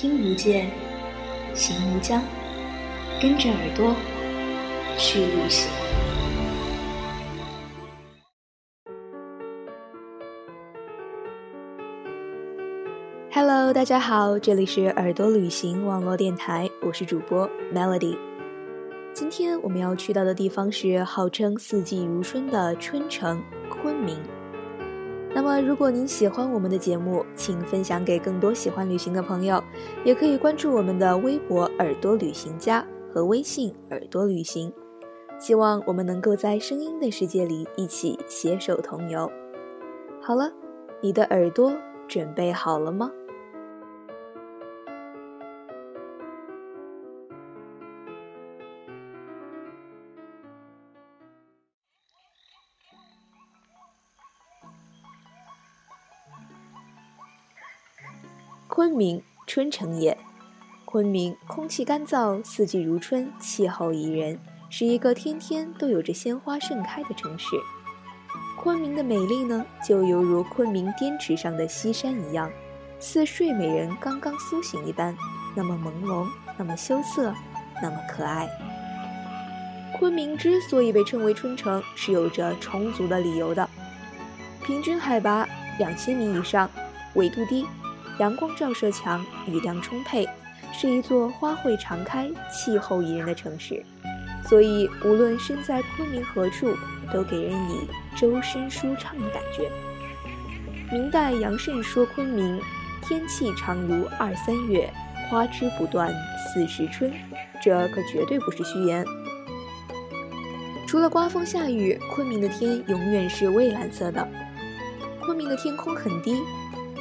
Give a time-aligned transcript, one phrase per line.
[0.00, 0.64] 听无界，
[1.54, 2.22] 行无疆，
[3.20, 3.92] 跟着耳朵
[4.96, 5.68] 去旅行。
[13.32, 18.16] Hello，大家好，这里是耳朵旅行网络电台，我是主播 Melody。
[19.12, 24.16] 今天我们要去到的地方是号称四季如春的春城昆明。
[25.38, 29.62] 那么，如果您喜欢我们的节目，请分享给更多喜欢旅行的朋友，
[30.04, 32.84] 也可以关注我们的微博“耳朵旅行家”
[33.14, 34.72] 和微信“耳朵旅行”。
[35.38, 39.30] 希望我们能够在声音的世界里一起携手同游。
[40.20, 40.52] 好了，
[41.00, 41.72] 你的耳朵
[42.08, 43.08] 准备好了吗？
[58.78, 60.16] 昆明春城也，
[60.84, 64.38] 昆明空气干燥，四季如春，气候宜人，
[64.70, 67.56] 是一个天天都有着鲜花盛开的城市。
[68.56, 72.48] 昆明的美丽呢，就犹如昆明滇池上的西山一样，
[73.00, 75.12] 似睡美人刚刚苏醒一般，
[75.56, 77.34] 那么朦胧，那么羞涩，
[77.82, 78.48] 那么可爱。
[79.98, 83.68] 昆明之所以被称为春城，是有着充足的理由的：
[84.62, 85.48] 平均海拔
[85.80, 86.70] 两千米以上，
[87.14, 87.66] 纬度低。
[88.18, 90.28] 阳光照射强，雨量充沛，
[90.72, 93.84] 是一座花卉常开、气候宜人的城市，
[94.44, 96.74] 所以无论身在昆明何处，
[97.12, 99.70] 都给人以周身舒畅的感觉。
[100.90, 102.60] 明代杨慎说：“昆明
[103.02, 104.90] 天气常如二三月，
[105.28, 107.12] 花枝不断四时春。”
[107.60, 109.04] 这可绝对不是虚言。
[110.86, 114.26] 除了刮风下雨，昆明的天永远是蔚蓝色的。
[115.20, 116.40] 昆明的天空很低。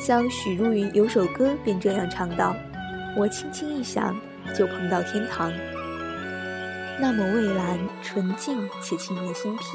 [0.07, 2.55] 像许茹芸有首歌便这样唱道
[3.17, 4.15] ：“我轻轻一想，
[4.55, 5.51] 就碰到天堂。
[6.97, 9.65] 那么蔚蓝、纯净且沁人心脾。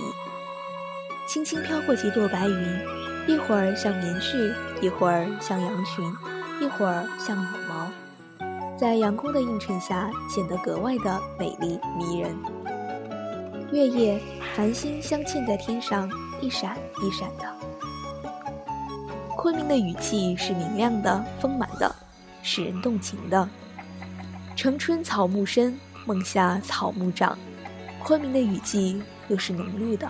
[1.28, 2.80] 轻轻飘过几朵白云，
[3.26, 6.02] 一会儿像棉絮，一会儿像羊群，
[6.62, 7.90] 一会儿像羽毛，
[8.74, 12.34] 在阳光的映衬下，显得格外的美丽迷人。
[13.70, 14.18] 月夜，
[14.56, 17.44] 繁星镶嵌在天上，一闪一闪的。”
[19.42, 21.92] 昆明的雨季是明亮的、丰满的，
[22.44, 23.48] 使人动情的。
[24.54, 25.76] 城春草木深，
[26.06, 27.36] 梦夏草木长。
[28.04, 30.08] 昆明的雨季又是浓绿的，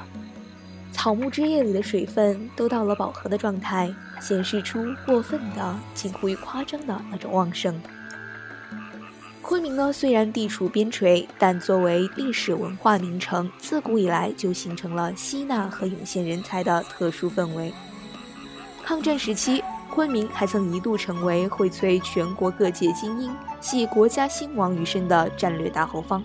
[0.93, 3.91] 草木枝叶里的水分都到了饱和的状态，
[4.21, 7.81] 显示出过分的、近乎于夸张的那种旺盛。
[9.41, 17.73] 昆明呢，虽然地处边陲，但作为历史文化名城，自古以来就形成了吸纳和涌现人才的特殊氛围。
[18.85, 26.23] 抗战时期，昆明还曾一度成为荟萃全国各界精英、系国家兴亡于身的战略大后方。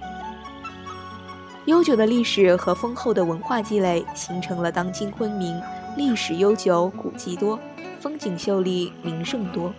[1.66, 5.62] 悠久的历史和丰厚的文化积累，形成了当今昆明
[5.96, 7.59] 历史悠久、古迹多、
[8.00, 9.72] 风景秀丽、名胜多、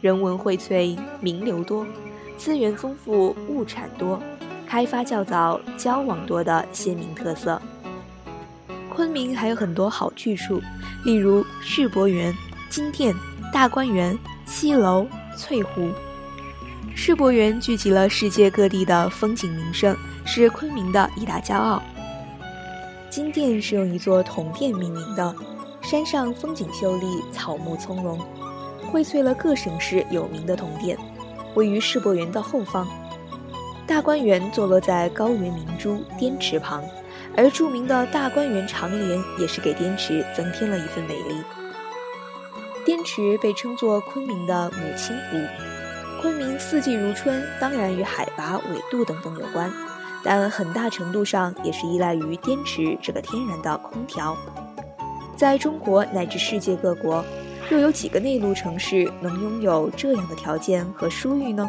[0.00, 1.86] 人文荟萃、名流多、
[2.36, 4.20] 资源丰富、物产多、
[4.66, 7.60] 开发较早、交往多的鲜明特色。
[9.36, 10.60] 还有很多好去处，
[11.04, 12.34] 例如世博园、
[12.70, 13.14] 金殿、
[13.52, 15.90] 大观园、西楼、翠湖。
[16.94, 19.94] 世博园聚集了世界各地的风景名胜，
[20.24, 21.82] 是昆明的一大骄傲。
[23.10, 25.34] 金殿是用一座铜殿命名的，
[25.82, 28.18] 山上风景秀丽，草木葱茏，
[28.90, 30.98] 荟萃了各省市有名的铜殿，
[31.54, 32.88] 位于世博园的后方。
[33.86, 36.82] 大观园坐落在高原明珠滇池旁。
[37.34, 41.42] 而著名的大观园长联也是给滇池增添了一份美丽。
[42.84, 49.72] 滇池被称作昆明的母亲湖，昆明四季如春，当然与海拔、纬度等等有关，
[50.22, 54.36] 但很大程度上也是依赖于滇池这个天然的空调。
[55.36, 57.24] 在中国乃至世界各国，
[57.70, 61.68] 又有几个内陆城市能拥有这样的条件和殊遇呢？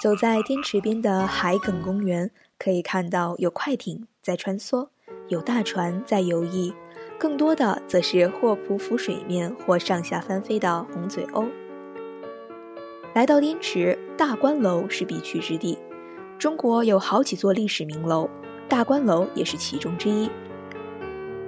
[0.00, 4.84] 走在滇池边的海埂公园，可以看到有快艇在穿梭，
[5.28, 6.74] 有大船在游弋，
[7.16, 11.46] 更多的则是或匍匐水面，或上下翻飞的红嘴鸥。
[13.14, 15.78] 来到滇池，大观楼是必去之地。
[16.40, 18.28] 中国有好几座历史名楼，
[18.68, 20.28] 大观楼也是其中之一。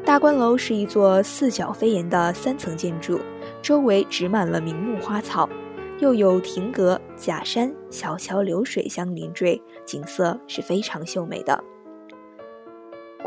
[0.05, 3.19] 大观楼是一座四角飞檐的三层建筑，
[3.61, 5.49] 周围植满了名木花草。
[5.99, 11.65] 又有亭阁、假山、小桥流水相连缀，景色是非常秀美的。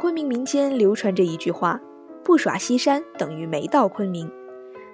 [0.02, 1.80] 昆明民间流传着一句话
[2.26, 4.28] ：“不耍西山等于没到昆明。”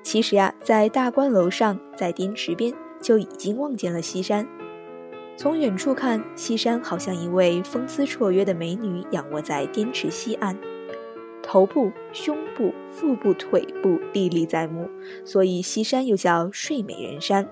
[0.04, 4.46] 其实呀，在大观楼上，在滇池边，就已经望见了西山。
[5.38, 10.58] 从远处看，西山好像一位风姿绰约的美女仰卧在滇池西岸，
[11.42, 14.90] 头部、胸部、腹部、腿部历历在目，
[15.24, 17.48] 所以西山又叫睡美人山。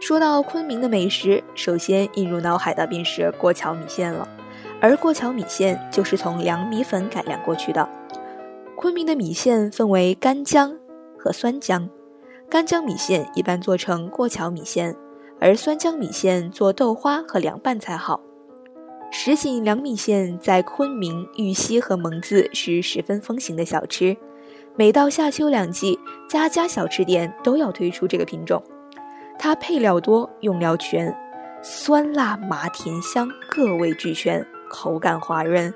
[0.00, 4.26] 说到昆明的美食，首先映入脑海的便是过桥米线了，
[4.84, 7.88] 而过桥米线就是从凉米粉改良过去的。
[8.76, 10.76] 昆明的米线分为干浆
[11.18, 11.88] 和酸浆，
[12.50, 14.94] 干浆米线一般做成过桥米线，
[15.40, 18.20] 而酸浆米线做豆花和凉拌才好。
[19.10, 24.14] 什锦凉米线在昆明、玉溪和蒙自是十分风行的小吃，
[24.76, 25.98] 每到夏秋两季，
[26.28, 28.62] 家家小吃店都要推出这个品种。
[29.38, 31.16] 它配料多，用料全，
[31.62, 35.72] 酸辣麻甜香各味俱全，口感滑润。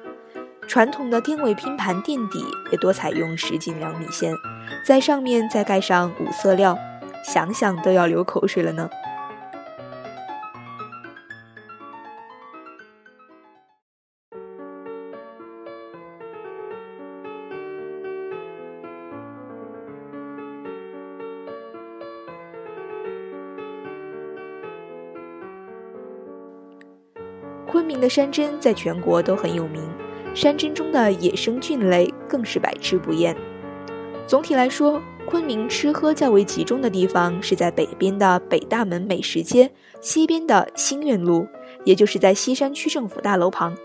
[0.67, 4.35] 传统的天尾拼盘垫底也多采用十斤凉米线，
[4.85, 6.76] 在上面再盖上五色料，
[7.25, 8.90] 想想都要流口水了呢。
[27.70, 29.82] 昆明的山珍在全国都很有名。
[30.35, 33.37] 山珍中的野生菌类更是百吃不厌。
[34.26, 39.70] 总体来说，昆明吃喝较为集中的地方是在北边的北大门美食街，
[40.00, 41.47] 西边的新苑路，
[41.85, 43.76] 也就是在西山区政府大楼旁。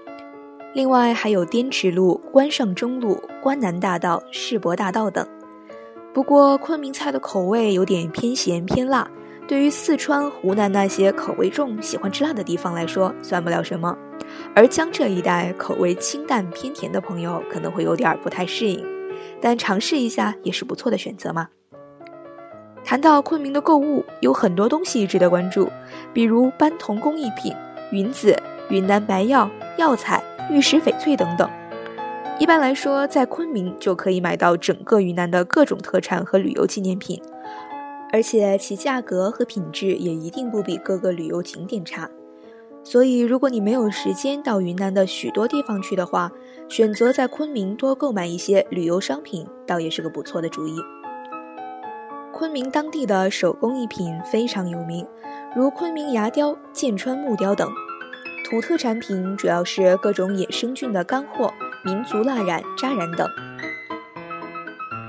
[0.74, 5.26] 另外还有滇池路、关上中路、关南大道、世博大道等。
[6.14, 9.10] 不过，昆明菜的口味有点偏咸偏辣，
[9.48, 13.96] 对于四川、湖南那些口味重、喜欢吃辣的地方来说，算不了什么。
[14.56, 18.84] 而江浙一带口味清淡偏甜的朋友可能会有点不太适应，
[19.42, 21.50] 但尝试一下也是不错的选择嘛。
[22.86, 25.70] 谈到昆明的购物，有很多东西值得关注，
[26.14, 27.54] 比如斑铜工艺品、
[27.92, 28.36] 云子、
[28.70, 31.50] 云南白药、药材、玉石翡翠等等。
[32.40, 37.22] 一般来说，在昆明就可以买到整个云南的各种特产和旅游纪念品，
[38.14, 42.08] 而且其价格和品质也一定不比各个旅游景点差。
[42.84, 46.32] 所以，如果你没有时间到云南的许多地方去的话，
[46.70, 50.76] 选择在昆明多购买一些旅游商品，倒也是个不错的主意。
[52.32, 55.08] 昆明当地的手工艺品非常有名，
[55.56, 57.68] 如昆明牙雕、剑川木雕等；
[58.48, 61.52] 土特产品主要是各种野生菌的干货、
[61.84, 63.28] 民族蜡染、扎染等。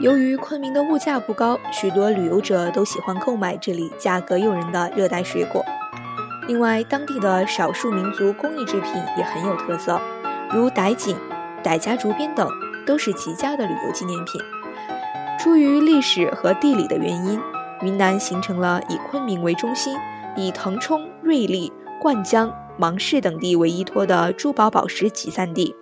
[0.01, 5.65] 由于昆明的物价不高，许多旅游者都喜欢购买这里价格诱人的热带水果。
[6.49, 10.01] 另外，当地的少数民族工艺制品也很有特色，
[10.53, 11.17] 如傣锦、
[11.63, 12.49] 傣家竹编等，
[12.85, 14.41] 都是极佳的旅游纪念品。
[15.39, 17.41] 出于历史和地理的原因，
[17.83, 19.97] 云南形成了以昆明为中心，
[20.37, 25.75] 以腾冲、瑞丽、灌江、芒市等地为依托的珠宝宝石集散地。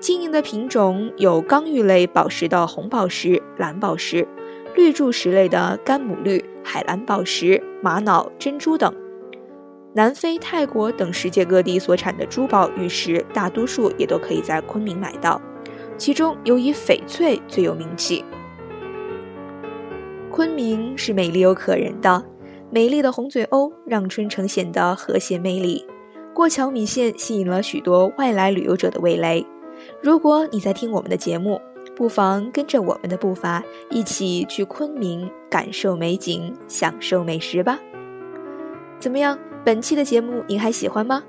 [0.00, 4.26] 经营的品种有刚玉类宝石的红宝石、蓝宝石，
[4.76, 8.94] 绿柱石类的干母绿、海蓝宝石、玛瑙、珍珠等。
[9.94, 15.40] 南非、泰国等世界各地所产的珠宝玉石，大多数也都可以在昆明买到，
[15.96, 18.24] 其中尤以翡翠最有名气。
[20.30, 22.24] 昆明是美丽又可人的，
[22.70, 25.84] 美丽的红嘴鸥让春城显得和谐美丽。
[26.32, 29.44] 过桥米线吸引了许多外来旅游者的味蕾。
[30.02, 31.60] 如果你在听我们的节目，
[31.96, 37.78] 不妨跟着我们的步伐，一起去昆明感受美景，享受美食吧。
[39.00, 39.38] 怎么样？
[39.64, 41.22] 本期的节目您还喜欢吗？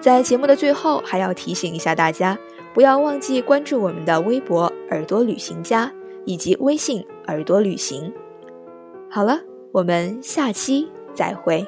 [0.00, 2.36] 在节目的最后，还要提醒一下大家，
[2.72, 5.92] 不要忘记关注我们的微博“耳朵旅行家”
[6.24, 8.12] 以及微信“耳朵旅行”。
[9.10, 9.38] 好了，
[9.72, 11.66] 我们下期再会。